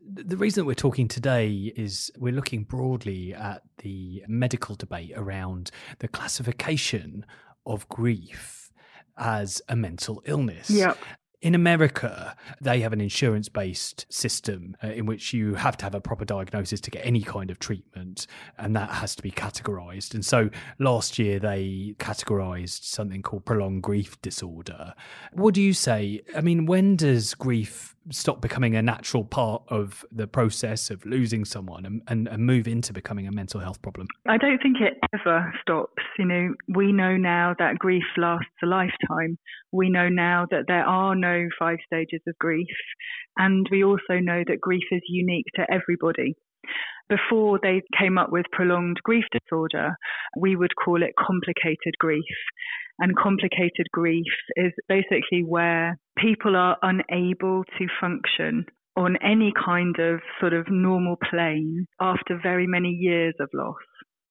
[0.00, 5.70] The reason that we're talking today is we're looking broadly at the medical debate around
[5.98, 7.26] the classification
[7.66, 8.70] of grief
[9.16, 10.70] as a mental illness.
[10.70, 10.96] Yep.
[11.40, 15.94] In America, they have an insurance based system uh, in which you have to have
[15.94, 20.14] a proper diagnosis to get any kind of treatment, and that has to be categorized.
[20.14, 24.94] And so last year, they categorized something called prolonged grief disorder.
[25.32, 26.22] What do you say?
[26.36, 31.44] I mean, when does grief stop becoming a natural part of the process of losing
[31.44, 34.06] someone and, and, and, move into becoming a mental health problem?
[34.26, 36.02] I don't think it ever stops.
[36.18, 39.38] You know, we know now that grief lasts a lifetime.
[39.72, 42.66] We know now that there are no five stages of grief.
[43.36, 46.34] And we also know that grief is unique to everybody.
[47.08, 49.96] Before they came up with prolonged grief disorder,
[50.36, 52.22] we would call it complicated grief.
[52.98, 58.66] And complicated grief is basically where people are unable to function
[58.96, 63.76] on any kind of sort of normal plane after very many years of loss.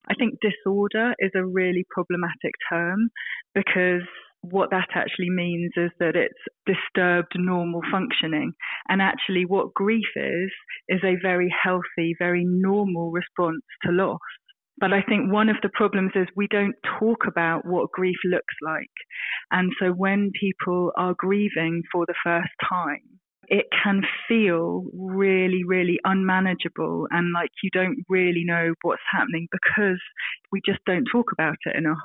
[0.10, 3.10] I think disorder is a really problematic term
[3.56, 4.04] because
[4.42, 6.34] what that actually means is that it's
[6.66, 8.54] disturbed normal functioning.
[8.90, 10.52] And actually, what grief is,
[10.90, 14.20] is a very healthy, very normal response to loss.
[14.80, 18.54] But I think one of the problems is we don't talk about what grief looks
[18.64, 18.92] like.
[19.52, 23.02] And so when people are grieving for the first time,
[23.48, 30.00] it can feel really, really unmanageable and like you don't really know what's happening because
[30.52, 31.98] we just don't talk about it enough.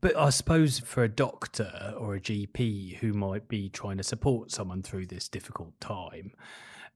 [0.00, 4.50] But I suppose for a doctor or a GP who might be trying to support
[4.50, 6.32] someone through this difficult time,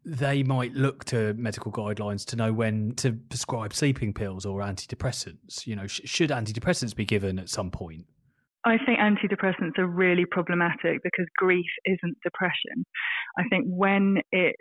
[0.04, 5.66] they might look to medical guidelines to know when to prescribe sleeping pills or antidepressants.
[5.66, 8.06] You know, sh- should antidepressants be given at some point?
[8.66, 12.86] I think antidepressants are really problematic because grief isn't depression.
[13.38, 14.56] I think when it's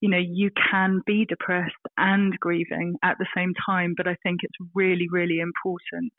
[0.00, 3.94] you know, you can be depressed and grieving at the same time.
[3.96, 6.12] But I think it's really, really important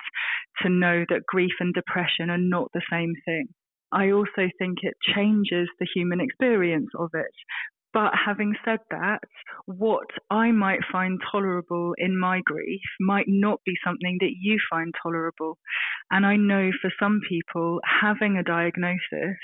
[0.61, 3.47] to know that grief and depression are not the same thing.
[3.91, 7.33] I also think it changes the human experience of it.
[7.91, 9.21] But having said that,
[9.65, 14.93] what I might find tolerable in my grief might not be something that you find
[15.01, 15.57] tolerable.
[16.11, 19.37] And I know for some people, having a diagnosis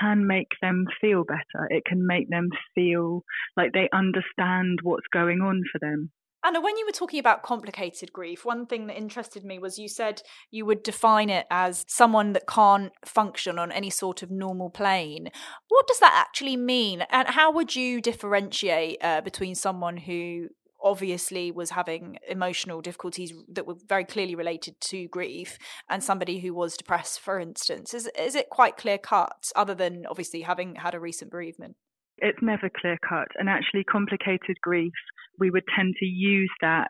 [0.00, 1.66] can make them feel better.
[1.68, 3.22] It can make them feel
[3.56, 6.10] like they understand what's going on for them.
[6.44, 9.88] Anna, when you were talking about complicated grief, one thing that interested me was you
[9.88, 14.68] said you would define it as someone that can't function on any sort of normal
[14.68, 15.30] plane.
[15.68, 17.04] What does that actually mean?
[17.08, 20.48] And how would you differentiate uh, between someone who
[20.82, 25.56] obviously was having emotional difficulties that were very clearly related to grief
[25.88, 30.04] and somebody who was depressed for instance is is it quite clear cut other than
[30.10, 31.74] obviously having had a recent bereavement
[32.18, 33.28] it's never clear cut.
[33.36, 34.92] And actually, complicated grief,
[35.38, 36.88] we would tend to use that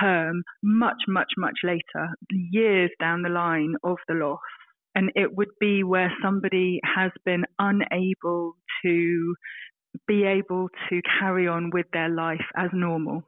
[0.00, 4.40] term much, much, much later, years down the line of the loss.
[4.94, 9.34] And it would be where somebody has been unable to
[10.06, 13.24] be able to carry on with their life as normal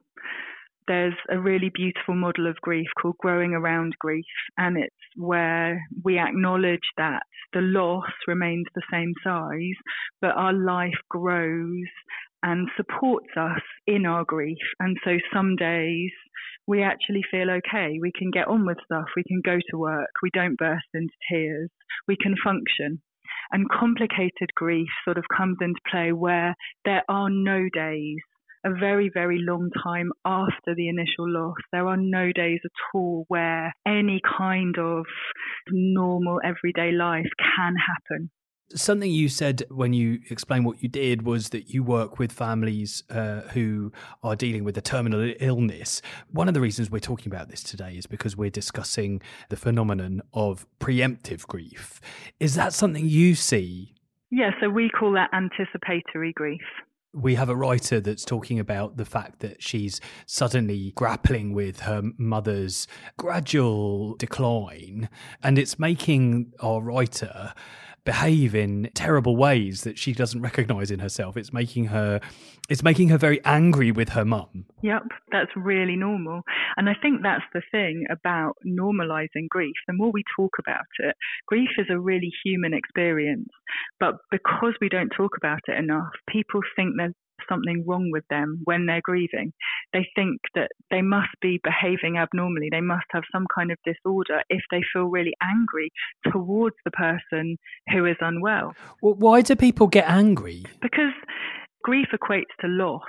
[0.88, 4.24] there's a really beautiful model of grief called Growing Around Grief,
[4.58, 9.76] and it's where we acknowledge that the loss remains the same size,
[10.20, 11.86] but our life grows
[12.42, 14.58] and supports us in our grief.
[14.80, 16.10] And so some days
[16.66, 17.98] we actually feel okay.
[18.00, 19.06] We can get on with stuff.
[19.16, 20.10] We can go to work.
[20.22, 21.70] We don't burst into tears.
[22.06, 23.00] We can function.
[23.50, 28.18] And complicated grief sort of comes into play where there are no days
[28.64, 31.56] a very, very long time after the initial loss.
[31.72, 35.04] There are no days at all where any kind of
[35.70, 38.30] normal everyday life can happen.
[38.74, 43.02] Something you said when you explained what you did was that you work with families
[43.10, 46.00] uh, who are dealing with a terminal illness.
[46.30, 50.22] One of the reasons we're talking about this today is because we're discussing the phenomenon
[50.32, 52.00] of preemptive grief.
[52.40, 53.94] Is that something you see?
[54.30, 56.62] Yeah, so we call that anticipatory grief
[57.14, 62.02] we have a writer that's talking about the fact that she's suddenly grappling with her
[62.16, 65.08] mother's gradual decline,
[65.42, 67.52] and it's making our writer
[68.04, 71.36] behave in terrible ways that she doesn't recognize in herself.
[71.36, 72.20] It's making her
[72.68, 74.66] it's making her very angry with her mum.
[74.82, 76.42] Yep, that's really normal.
[76.76, 79.74] And I think that's the thing about normalizing grief.
[79.86, 81.14] The more we talk about it,
[81.46, 83.48] grief is a really human experience.
[84.00, 87.14] But because we don't talk about it enough, people think there's
[87.48, 89.52] something wrong with them when they're grieving.
[89.92, 92.68] They think that they must be behaving abnormally.
[92.70, 95.90] They must have some kind of disorder if they feel really angry
[96.30, 97.56] towards the person
[97.90, 98.74] who is unwell.
[99.02, 100.64] Well, why do people get angry?
[100.80, 101.12] Because
[101.82, 103.02] grief equates to loss.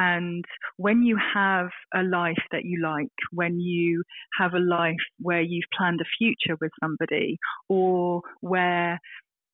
[0.00, 0.44] And
[0.76, 4.04] when you have a life that you like, when you
[4.38, 7.36] have a life where you've planned a future with somebody,
[7.68, 9.00] or where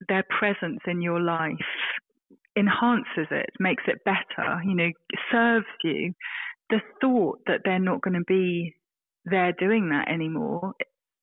[0.09, 1.57] their presence in your life
[2.57, 4.91] enhances it, makes it better, you know,
[5.31, 6.13] serves you,
[6.71, 8.75] the thought that they're not going to be
[9.25, 10.75] there doing that anymore,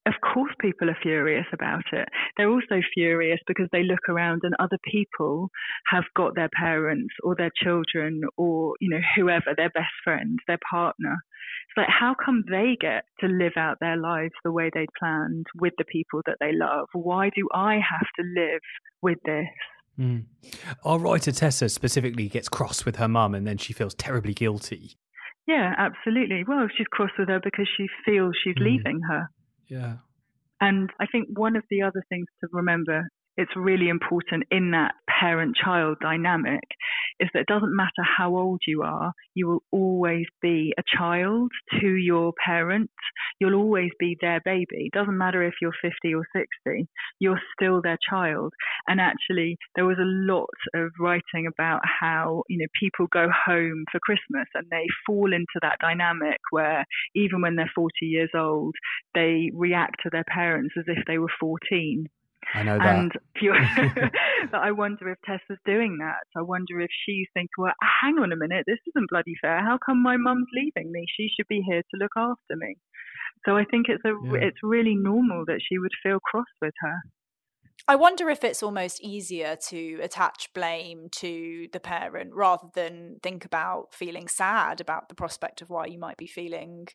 [0.08, 2.08] of course people are furious about it.
[2.36, 5.50] They're also furious because they look around and other people
[5.88, 10.60] have got their parents or their children or, you know, whoever, their best friend, their
[10.70, 11.18] partner.
[11.70, 15.46] It's like, how come they get to live out their lives the way they'd planned
[15.60, 16.88] with the people that they love?
[16.94, 18.62] Why do I have to live
[19.02, 19.48] with this?
[20.02, 20.26] Mm.
[20.84, 24.98] Our writer Tessa specifically gets cross with her mum and then she feels terribly guilty.
[25.48, 26.44] Yeah, absolutely.
[26.48, 28.66] Well, she's cross with her because she feels she's mm.
[28.66, 29.30] leaving her.
[29.68, 29.98] Yeah.
[30.60, 34.94] And I think one of the other things to remember it's really important in that
[35.08, 36.64] parent child dynamic
[37.20, 41.52] is that it doesn't matter how old you are, you will always be a child
[41.80, 42.90] to your parent.
[43.40, 44.90] You'll always be their baby.
[44.92, 46.88] It doesn't matter if you're 50 or 60,
[47.20, 48.54] you're still their child.
[48.88, 53.86] And actually, there was a lot of writing about how, you know, people go home
[53.92, 56.86] for Christmas and they fall into that dynamic where
[57.16, 58.76] even when they're 40 years old,
[59.14, 62.08] they react to their parents as if they were 14
[62.54, 62.96] I know that.
[62.96, 63.12] And
[64.52, 66.24] but I wonder if Tessa's doing that.
[66.36, 69.60] I wonder if she's thinking, well, hang on a minute, this isn't bloody fair.
[69.60, 71.06] How come my mum's leaving me?
[71.16, 72.76] She should be here to look after me.
[73.46, 74.48] So I think it's a Yeah.
[74.48, 77.02] it's really normal that she would feel cross with her.
[77.88, 83.44] I wonder if it's almost easier to attach blame to the parent rather than think
[83.44, 86.88] about feeling sad about the prospect of why you might be feeling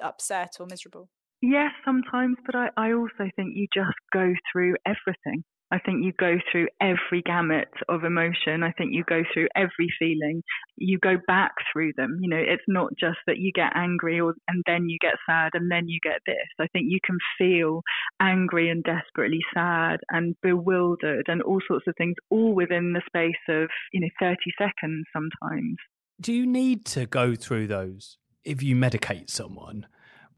[0.00, 1.10] upset or miserable.
[1.42, 5.44] Yes, sometimes, but I, I also think you just go through everything.
[5.74, 8.62] I think you go through every gamut of emotion.
[8.62, 10.42] I think you go through every feeling.
[10.76, 12.18] You go back through them.
[12.20, 15.50] You know, it's not just that you get angry or and then you get sad
[15.54, 16.46] and then you get this.
[16.60, 17.82] I think you can feel
[18.20, 23.34] angry and desperately sad and bewildered and all sorts of things all within the space
[23.48, 25.76] of, you know, 30 seconds sometimes.
[26.20, 28.18] Do you need to go through those?
[28.44, 29.86] If you medicate someone,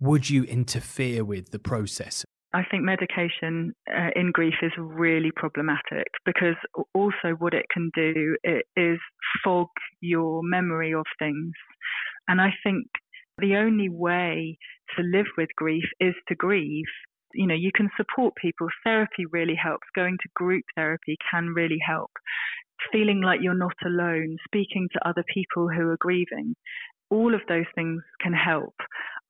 [0.01, 2.25] would you interfere with the process?
[2.53, 6.57] I think medication uh, in grief is really problematic because
[6.95, 8.99] also what it can do it is
[9.45, 9.67] fog
[10.01, 11.53] your memory of things.
[12.29, 12.87] And I think
[13.39, 14.57] the only way
[14.97, 16.87] to live with grief is to grieve.
[17.35, 18.69] You know, you can support people.
[18.85, 19.87] Therapy really helps.
[19.95, 22.11] Going to group therapy can really help.
[22.91, 26.55] Feeling like you're not alone, speaking to other people who are grieving,
[27.11, 28.75] all of those things can help.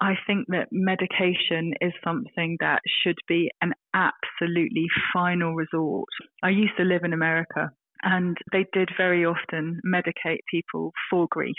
[0.01, 6.09] I think that medication is something that should be an absolutely final resort.
[6.43, 7.71] I used to live in America
[8.03, 11.55] and they did very often medicate people for grief,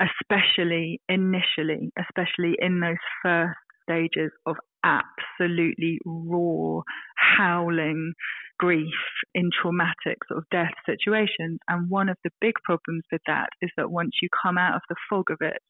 [0.00, 6.80] especially initially, especially in those first stages of absolutely raw,
[7.16, 8.14] howling
[8.58, 8.94] grief
[9.34, 11.58] in traumatic sort of death situations.
[11.68, 14.82] And one of the big problems with that is that once you come out of
[14.88, 15.62] the fog of it,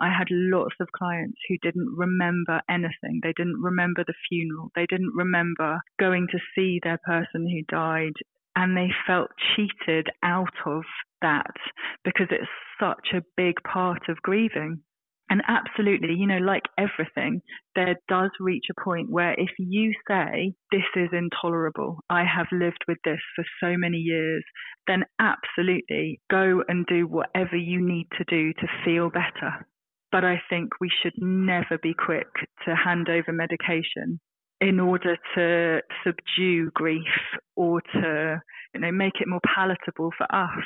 [0.00, 3.20] I had lots of clients who didn't remember anything.
[3.22, 4.70] They didn't remember the funeral.
[4.74, 8.14] They didn't remember going to see their person who died.
[8.56, 10.82] And they felt cheated out of
[11.22, 11.54] that
[12.04, 12.50] because it's
[12.80, 14.82] such a big part of grieving.
[15.30, 17.40] And absolutely, you know, like everything,
[17.76, 22.84] there does reach a point where if you say, this is intolerable, I have lived
[22.88, 24.42] with this for so many years,
[24.88, 29.66] then absolutely go and do whatever you need to do to feel better.
[30.10, 32.26] But I think we should never be quick
[32.66, 34.18] to hand over medication
[34.60, 37.02] in order to subdue grief
[37.56, 38.42] or to
[38.74, 40.64] you know make it more palatable for us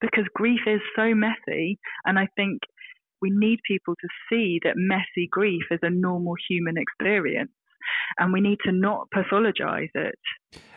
[0.00, 2.58] because grief is so messy and i think
[3.26, 7.50] we need people to see that messy grief is a normal human experience
[8.18, 10.14] and we need to not pathologize it.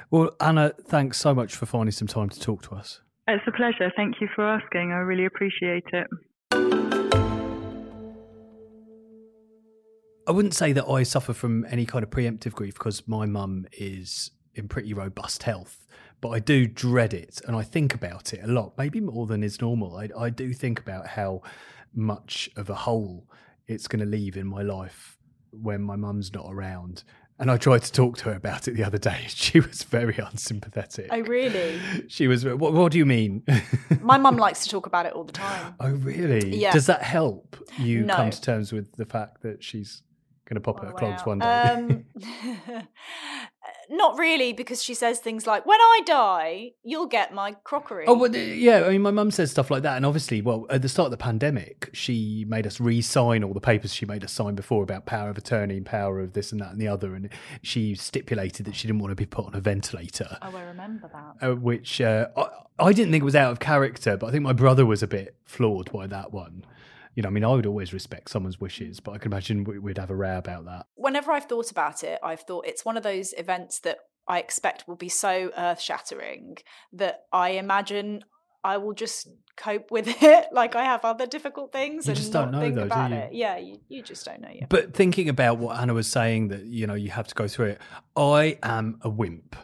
[0.10, 3.02] Well, Anna, thanks so much for finding some time to talk to us.
[3.28, 3.92] It's a pleasure.
[3.96, 4.92] Thank you for asking.
[4.92, 6.08] I really appreciate it.
[10.28, 13.68] I wouldn't say that I suffer from any kind of preemptive grief because my mum
[13.74, 15.86] is in pretty robust health,
[16.22, 19.44] but I do dread it and I think about it a lot, maybe more than
[19.44, 19.96] is normal.
[19.98, 21.42] I, I do think about how
[21.94, 23.28] much of a hole
[23.68, 25.18] it's going to leave in my life
[25.52, 27.04] when my mum's not around.
[27.38, 29.26] And I tried to talk to her about it the other day.
[29.30, 31.08] She was very unsympathetic.
[31.12, 31.80] Oh, really?
[32.10, 32.44] She was.
[32.46, 33.44] What, what do you mean?
[34.02, 35.76] My mum likes to talk about it all the time.
[35.80, 36.58] oh, really?
[36.58, 36.74] Yeah.
[36.74, 38.16] Does that help you No.
[38.16, 40.04] come to terms with the fact that she's
[40.46, 41.46] going to pop On her the clogs one day?
[41.48, 42.06] Um,
[43.90, 48.14] not really, because she says things like, "When I die, you'll get my crockery." Oh,
[48.14, 48.86] well, yeah.
[48.86, 51.12] I mean, my mum says stuff like that, and obviously, well, at the start of
[51.12, 55.06] the pandemic, she made us re-sign all the papers she made us sign before about
[55.06, 57.30] power of attorney and power of this and that and the other, and
[57.62, 60.38] she stipulated that she didn't want to be put on a ventilator.
[60.42, 61.48] Oh, I remember that.
[61.50, 62.48] uh, which uh, I,
[62.80, 65.36] I didn't think was out of character, but I think my brother was a bit
[65.46, 66.64] floored by that one.
[67.20, 69.78] You know, I mean, I would always respect someone's wishes, but I can imagine we-
[69.78, 70.86] we'd have a row about that.
[70.96, 74.88] Whenever I've thought about it, I've thought it's one of those events that I expect
[74.88, 76.60] will be so earth-shattering
[76.94, 78.24] that I imagine
[78.64, 82.32] I will just cope with it like I have other difficult things You and just
[82.32, 83.18] don't know think though, do about you?
[83.18, 83.34] it.
[83.34, 84.70] Yeah, you, you just don't know yet.
[84.70, 87.72] But thinking about what Anna was saying, that you know you have to go through
[87.72, 87.82] it.
[88.16, 89.58] I am a wimp.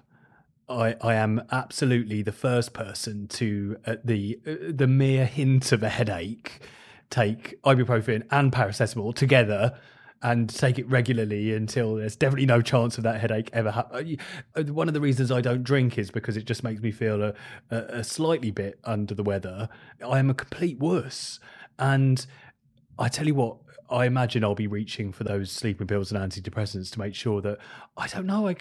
[0.68, 5.84] I, I am absolutely the first person to, at the uh, the mere hint of
[5.84, 6.60] a headache,
[7.10, 9.78] take ibuprofen and paracetamol together
[10.22, 14.18] and take it regularly until there's definitely no chance of that headache ever happening.
[14.56, 16.92] Uh, uh, one of the reasons I don't drink is because it just makes me
[16.92, 17.34] feel a,
[17.70, 19.70] a, a slightly bit under the weather.
[20.06, 21.40] I am a complete wuss.
[21.78, 22.26] And
[22.98, 23.58] I tell you what,
[23.90, 27.60] I imagine I'll be reaching for those sleeping pills and antidepressants to make sure that
[27.96, 28.48] I don't know.
[28.48, 28.56] I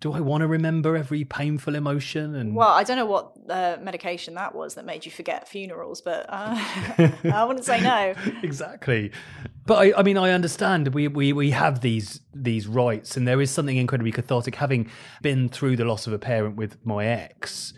[0.00, 3.76] do I want to remember every painful emotion and Well, I don't know what uh,
[3.82, 6.56] medication that was that made you forget funerals, but uh,
[7.24, 8.14] I wouldn't say no.
[8.42, 9.12] exactly.
[9.66, 13.42] But I, I mean, I understand we, we we have these these rights, and there
[13.42, 14.90] is something incredibly cathartic having
[15.20, 17.74] been through the loss of a parent with my ex.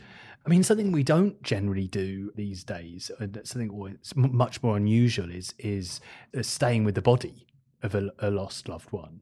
[0.47, 5.31] I mean, something we don't generally do these days, and something always much more unusual
[5.31, 6.01] is is
[6.37, 7.49] uh, staying with the body
[7.83, 9.21] of a, a lost loved one.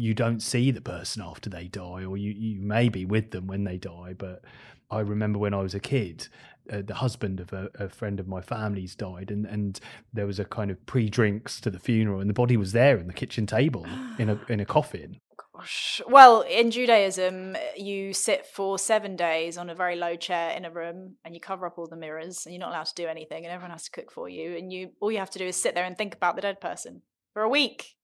[0.00, 3.46] You don't see the person after they die, or you, you may be with them
[3.46, 4.14] when they die.
[4.16, 4.42] But
[4.90, 6.28] I remember when I was a kid,
[6.72, 9.80] uh, the husband of a, a, friend of my family's died, and, and
[10.12, 12.98] there was a kind of pre drinks to the funeral, and the body was there
[12.98, 13.86] in the kitchen table
[14.18, 15.18] in a in a coffin.
[15.54, 16.00] Gosh.
[16.06, 20.70] Well, in Judaism, you sit for seven days on a very low chair in a
[20.70, 23.44] room, and you cover up all the mirrors, and you're not allowed to do anything,
[23.44, 25.56] and everyone has to cook for you, and you all you have to do is
[25.56, 27.97] sit there and think about the dead person for a week.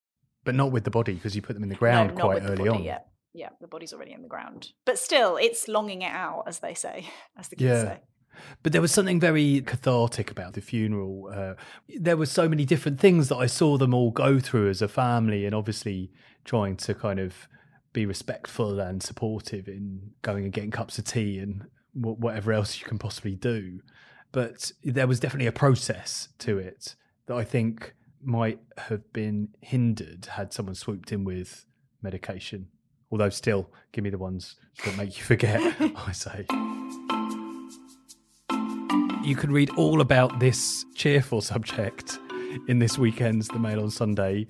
[0.45, 2.57] But not with the body because you put them in the ground no, quite early
[2.57, 2.85] body, on.
[2.85, 2.99] Yeah.
[3.33, 4.73] yeah, the body's already in the ground.
[4.85, 7.83] But still, it's longing it out, as they say, as the kids yeah.
[7.83, 8.01] say.
[8.63, 11.31] But there was something very cathartic about the funeral.
[11.33, 11.55] Uh,
[11.89, 14.89] there were so many different things that I saw them all go through as a
[14.89, 16.11] family, and obviously
[16.45, 17.49] trying to kind of
[17.93, 21.65] be respectful and supportive in going and getting cups of tea and
[21.95, 23.81] whatever else you can possibly do.
[24.33, 27.95] But there was definitely a process to it that I think
[28.27, 31.67] might have been hindered had someone swooped in with
[32.03, 32.69] medication.
[33.11, 36.47] Although, still, give me the ones that make you forget, I say.
[39.23, 42.19] You can read all about this cheerful subject
[42.69, 44.47] in this weekend's The Mail on Sunday,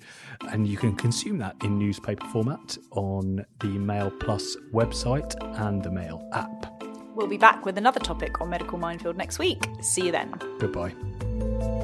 [0.51, 5.91] and you can consume that in newspaper format on the Mail Plus website and the
[5.91, 6.83] Mail app.
[7.15, 9.65] We'll be back with another topic on Medical Minefield next week.
[9.81, 10.33] See you then.
[10.59, 11.74] Goodbye.